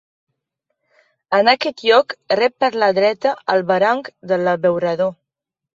[1.39, 5.17] En aquest lloc rep per la dreta el barranc de l'Abeurador.